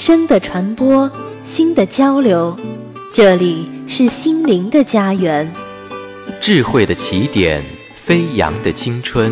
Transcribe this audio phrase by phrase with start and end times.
[0.00, 1.10] 声的传播，
[1.44, 2.56] 心的交流，
[3.12, 5.46] 这里是心灵的家园。
[6.40, 7.62] 智慧的起点，
[7.96, 9.30] 飞扬的青春，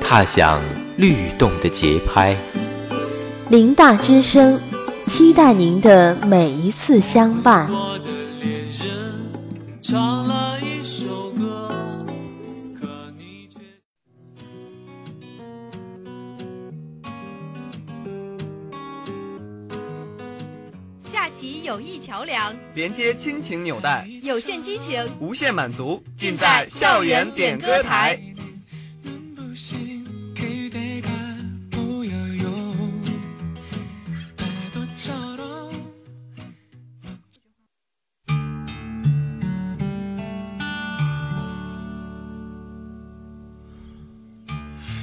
[0.00, 0.62] 踏响
[0.96, 2.36] 律动的节拍。
[3.50, 4.56] 林大之声，
[5.08, 7.68] 期待您的每一次相伴。
[21.98, 28.18] 桥梁连接亲情纽带，有限激情，无限满足，尽在校园点歌台。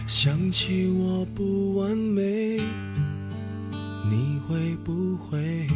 [0.06, 2.62] 想起我不完美，
[4.10, 5.68] 你会不会？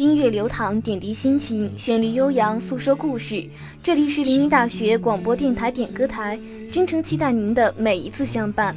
[0.00, 3.44] 音乐流淌，点滴心情；旋律悠扬，诉说故事。
[3.82, 6.38] 这里是临沂大学广播电台点歌台，
[6.70, 8.76] 真诚期待您的每一次相伴。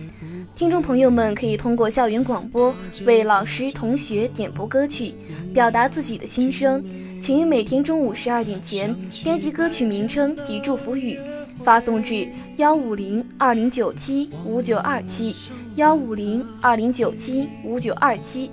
[0.56, 2.74] 听众朋友们可以通过校园广播
[3.06, 5.14] 为老师、同学点播歌曲，
[5.54, 6.84] 表达自己的心声。
[7.22, 8.92] 请于每天中午十二点前，
[9.24, 11.20] 编辑歌曲名称及祝福语，
[11.62, 15.36] 发送至幺五零二零九七五九二七
[15.76, 18.50] 幺五零二零九七五九二七。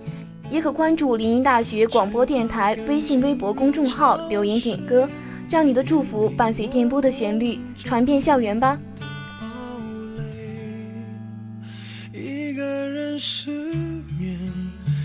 [0.51, 5.07] 也可关注临沂大学广播电台微信微博公众号留言点歌
[5.51, 8.79] 让你的祝福伴随电波的旋律传遍校园吧
[12.15, 13.51] 一个人失
[14.19, 14.39] 眠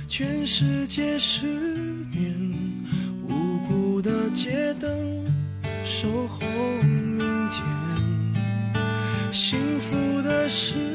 [0.08, 1.46] 全世界失
[2.10, 2.34] 眠
[3.28, 4.90] 无辜的街灯
[5.84, 6.40] 守候
[6.86, 8.54] 明天
[9.32, 10.93] 幸福的时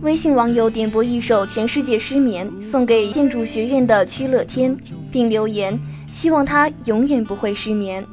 [0.00, 4.76] 微信网友点播一首《全世界失眠》，送给建筑学院的曲乐天，
[5.12, 5.78] 并留言
[6.10, 8.04] 希望他永远不会失眠。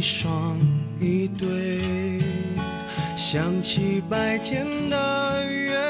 [0.00, 0.56] 一双
[0.98, 1.82] 一对，
[3.18, 5.89] 想起白天的月。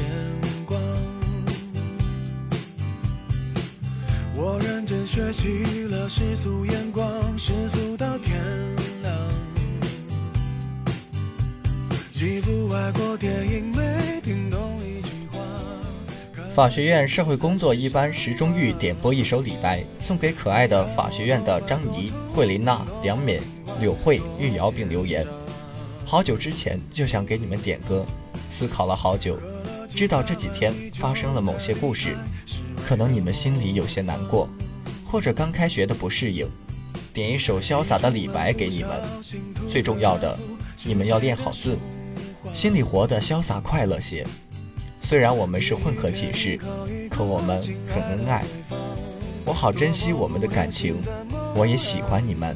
[0.66, 0.80] 光。
[4.38, 7.06] 我认真学习了世俗眼光，
[7.38, 8.42] 世俗到天
[9.02, 9.30] 亮。
[12.16, 15.40] 一部外国电影，没听懂一句话。
[16.56, 23.42] 法学院社会工作一班石中玉点播一首李白，送给可爱的法学院的张仪、惠琳娜、梁敏、
[23.82, 25.28] 柳慧、玉瑶并留言。
[26.14, 28.06] 好久之前就想给你们点歌，
[28.48, 29.36] 思考了好久，
[29.96, 32.16] 知道这几天发生了某些故事，
[32.88, 34.48] 可能你们心里有些难过，
[35.08, 36.48] 或者刚开学的不适应，
[37.12, 39.02] 点一首潇洒的李白给你们。
[39.68, 40.38] 最重要的，
[40.84, 41.80] 你们要练好字，
[42.54, 44.24] 心里活得潇洒快乐些。
[45.00, 46.60] 虽然我们是混合寝室，
[47.10, 48.46] 可我们很恩爱，
[49.46, 51.02] 我好珍惜我们的感情，
[51.56, 52.56] 我也喜欢你们。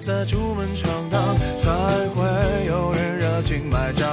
[0.00, 1.68] 在出门闯荡，才
[2.14, 4.08] 会有人热情买账。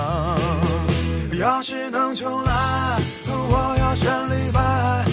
[1.39, 5.05] 要是能重来，我要选李白，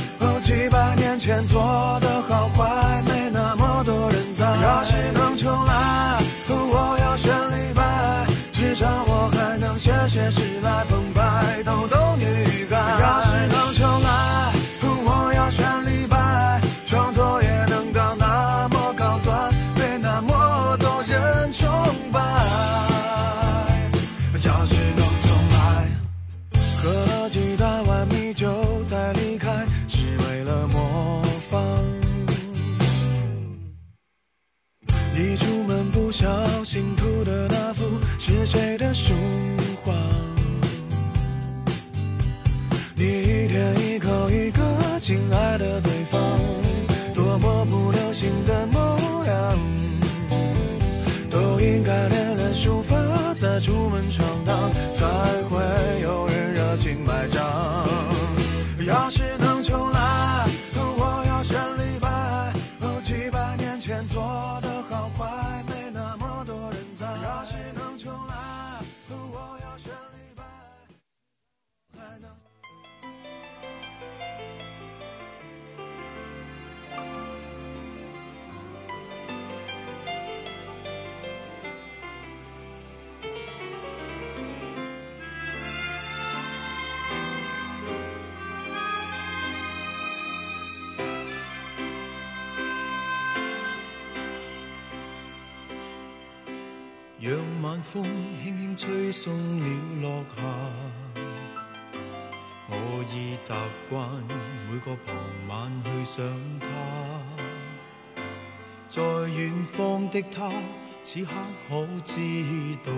[0.42, 1.60] 几百年前做
[2.00, 4.44] 的好坏，没那么多人在。
[4.44, 6.18] 要是能重来，
[6.48, 10.43] 我要选李白，至少我还能写写诗。
[45.06, 46.18] 亲爱的对方，
[47.12, 48.96] 多么不流行的模
[49.26, 49.58] 样，
[51.30, 52.96] 都应该练练书法，
[53.34, 54.33] 再出门闯。
[97.26, 98.04] 让晚风
[98.44, 99.68] 轻轻吹送了
[100.02, 101.22] 落霞，
[102.68, 103.52] 我已习
[103.88, 104.06] 惯
[104.68, 105.14] 每个傍
[105.48, 106.22] 晚去想
[106.60, 108.20] 他，
[108.90, 109.02] 在
[109.34, 110.52] 远方的他，
[111.02, 111.30] 此刻
[111.66, 112.20] 可知
[112.84, 112.92] 道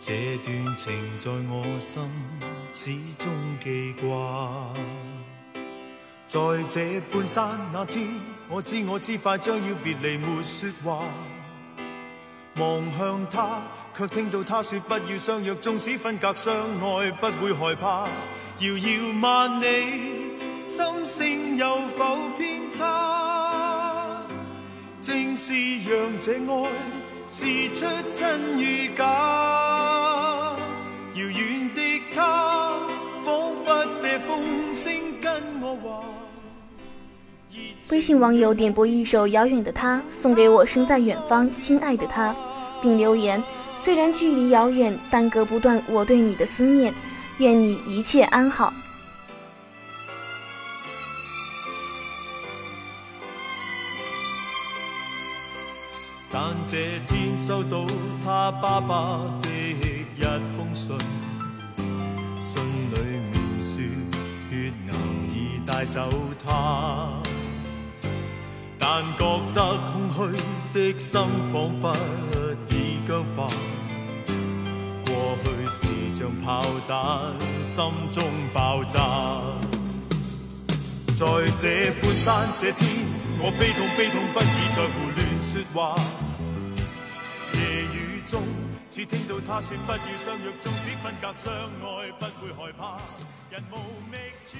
[0.00, 2.02] 这段情在我心
[2.74, 3.28] 始终
[3.62, 4.72] 记挂。
[6.26, 8.08] 在这半山那天，
[8.48, 11.04] 我知我知快将要别离，没说话。
[12.56, 13.62] 望向他，
[13.96, 18.08] 却听到他说不要相约，纵使分隔相爱，不会害怕。
[18.58, 24.22] 遥遥万里，心声有否偏差？
[25.00, 25.52] 正是
[25.88, 26.70] 让这爱
[27.26, 27.86] 试出
[28.18, 29.04] 真与假。
[31.14, 32.78] 遥远的他，
[33.24, 34.92] 仿佛借风声
[35.22, 35.32] 跟
[35.62, 36.04] 我话。
[37.90, 42.34] 微信网友点播一首《遥远的他》，送给我生在远方亲爱的他，
[42.80, 43.42] 并留言：
[43.78, 46.94] 虽然距离遥远，但隔不断我对你的思念，
[47.38, 48.72] 愿你一切安好。
[56.30, 57.84] 但这天收到
[58.24, 58.60] 他他。
[58.60, 60.22] 爸爸的一
[60.56, 60.96] 封信，
[62.56, 62.62] 信
[62.92, 63.02] 里
[65.66, 66.00] 带走
[68.92, 70.36] 但觉得空虚
[70.92, 71.20] 的心
[71.52, 71.94] 仿佛
[72.70, 73.46] 已僵化，
[75.06, 77.32] 过去是像炮弹，
[77.62, 78.98] 心中爆炸。
[81.14, 81.24] 在
[81.56, 83.06] 这半山这天，
[83.38, 86.02] 我悲痛悲痛不已，在胡乱说话。
[87.54, 88.42] 夜雨中，
[88.88, 92.96] 只听到他说不要相约，纵使分隔相爱，不会害怕。
[93.52, 93.76] 人无
[94.10, 94.58] 觅处。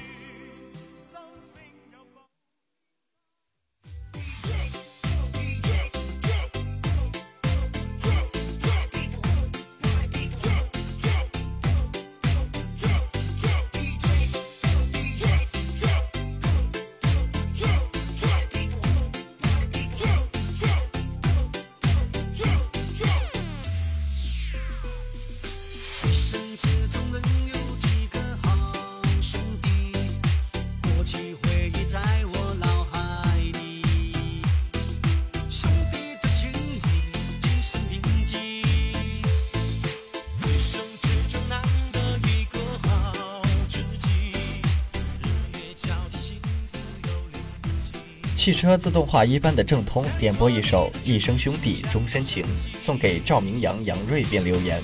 [48.43, 52.43] 汽车自动化一班的郑通点播一首《一生兄弟终身情》，
[52.83, 54.81] 送给赵明阳、杨瑞，便留言：“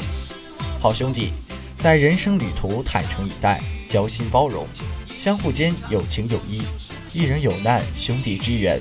[0.78, 1.30] 好兄弟，
[1.78, 3.58] 在人生旅途坦诚以待，
[3.88, 4.66] 交心包容，
[5.16, 6.60] 相互间有情有义，
[7.14, 8.78] 一人有难兄弟支援。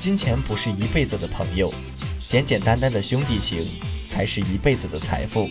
[0.00, 1.72] 金钱不是一辈子的朋友，
[2.18, 3.64] 简简单单的兄弟情
[4.10, 5.48] 才是一辈子的财富。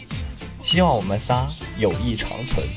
[0.62, 1.48] 希望我们仨
[1.80, 2.68] 友谊长存。”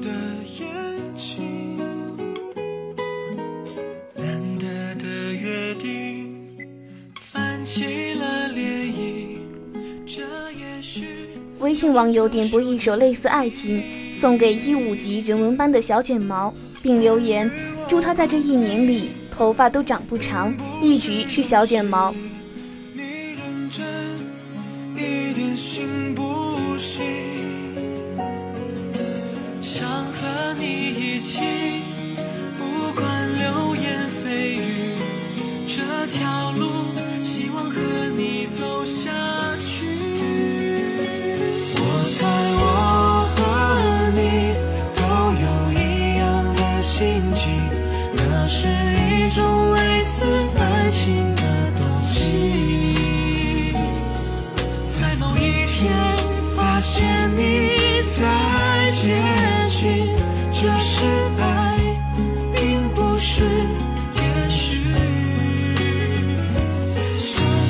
[0.00, 0.54] 的
[4.26, 4.58] 难
[4.98, 6.56] 得约定，
[7.20, 7.84] 泛起
[8.14, 9.38] 了涟漪。
[10.06, 10.22] 这
[10.52, 11.06] 也许
[11.60, 13.82] 微信网友点播一首类似爱情，
[14.18, 17.50] 送给一五级人文班的小卷毛，并留言
[17.88, 22.12] 祝他在这一年里头发都长不长，一直是小卷毛。
[56.86, 59.16] 谢你再接
[59.70, 60.06] 近，
[60.52, 61.06] 这是
[61.40, 61.78] 爱，
[62.54, 63.42] 并不是
[64.16, 64.80] 也许。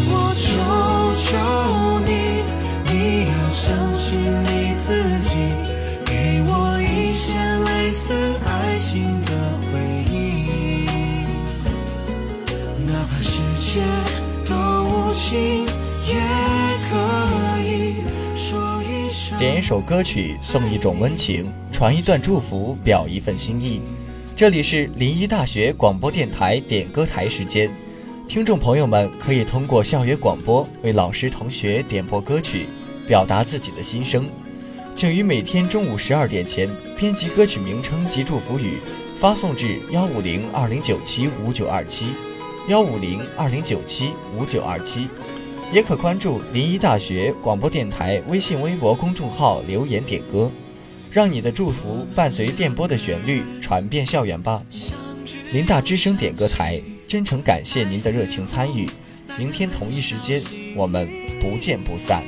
[0.09, 2.43] 我求求你，
[2.93, 4.91] 你要相信你自
[5.21, 5.55] 己，
[6.05, 7.35] 给我一些
[7.69, 8.13] 类似
[8.45, 9.37] 爱情的
[9.71, 9.79] 回
[10.13, 11.25] 应，
[12.85, 13.81] 哪怕世界
[14.45, 15.74] 多无情。
[19.37, 23.81] 点一首歌曲，送一种温情，传一段祝福，表一份心意。
[24.37, 27.69] 这里是临沂大学广播电台点歌台时间，
[28.29, 32.67] 听众朋友们可以通过校园广播为老师同学点播歌曲，
[33.09, 34.25] 表达自己的心声。
[34.95, 38.79] 请于每天中午十二点前编辑歌曲名称及祝福语，
[39.19, 42.07] 发送至幺五零二零九七五九二七，
[42.69, 45.09] 幺五零二零九七五九二七。
[45.73, 50.51] 也可关注临沂大学广播电台微信微博公众号留言点歌，
[51.11, 54.63] 让你的祝福伴随电波的旋律传遍校园吧。
[55.53, 58.89] 林大之声点歌台真诚感谢您的热情参与，
[59.39, 60.41] 明天同一时间
[60.77, 61.09] 我们
[61.41, 62.23] 不见不散。